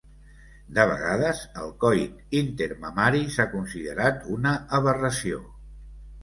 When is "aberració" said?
4.81-5.45